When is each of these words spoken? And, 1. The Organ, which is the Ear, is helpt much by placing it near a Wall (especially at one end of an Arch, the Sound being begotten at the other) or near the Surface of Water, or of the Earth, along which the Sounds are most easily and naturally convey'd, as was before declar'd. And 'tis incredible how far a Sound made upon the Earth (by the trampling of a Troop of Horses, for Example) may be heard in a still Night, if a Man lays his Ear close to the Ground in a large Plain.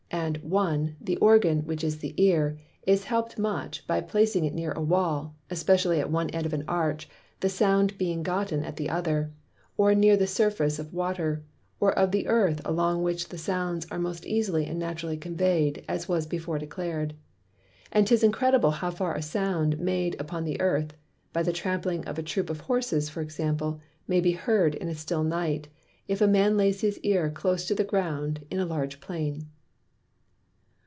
And, 0.13 0.37
1. 0.37 0.97
The 1.01 1.15
Organ, 1.17 1.65
which 1.65 1.83
is 1.85 1.97
the 1.99 2.13
Ear, 2.17 2.57
is 2.85 3.05
helpt 3.05 3.39
much 3.39 3.87
by 3.87 4.01
placing 4.01 4.43
it 4.45 4.53
near 4.53 4.73
a 4.73 4.81
Wall 4.81 5.35
(especially 5.49 5.99
at 6.01 6.11
one 6.11 6.29
end 6.31 6.45
of 6.45 6.51
an 6.53 6.65
Arch, 6.67 7.09
the 7.39 7.47
Sound 7.49 7.97
being 7.97 8.19
begotten 8.21 8.63
at 8.63 8.75
the 8.75 8.89
other) 8.89 9.31
or 9.77 9.95
near 9.95 10.15
the 10.17 10.27
Surface 10.27 10.79
of 10.79 10.93
Water, 10.93 11.43
or 11.79 11.97
of 11.97 12.11
the 12.11 12.27
Earth, 12.27 12.61
along 12.65 13.01
which 13.03 13.29
the 13.29 13.37
Sounds 13.37 13.87
are 13.89 13.97
most 13.97 14.25
easily 14.25 14.65
and 14.67 14.77
naturally 14.77 15.17
convey'd, 15.17 15.83
as 15.87 16.09
was 16.09 16.25
before 16.27 16.59
declar'd. 16.59 17.13
And 17.91 18.05
'tis 18.05 18.21
incredible 18.23 18.71
how 18.71 18.91
far 18.91 19.15
a 19.15 19.21
Sound 19.23 19.79
made 19.79 20.19
upon 20.19 20.43
the 20.43 20.59
Earth 20.61 20.93
(by 21.33 21.41
the 21.41 21.53
trampling 21.53 22.05
of 22.05 22.19
a 22.19 22.23
Troop 22.23 22.49
of 22.49 22.61
Horses, 22.61 23.07
for 23.09 23.21
Example) 23.21 23.79
may 24.09 24.19
be 24.21 24.33
heard 24.33 24.75
in 24.75 24.87
a 24.89 24.95
still 24.95 25.23
Night, 25.23 25.69
if 26.07 26.19
a 26.21 26.27
Man 26.27 26.57
lays 26.57 26.81
his 26.81 26.99
Ear 26.99 27.29
close 27.31 27.65
to 27.65 27.75
the 27.75 27.85
Ground 27.85 28.45
in 28.51 28.59
a 28.59 28.65
large 28.65 28.99
Plain. 28.99 29.47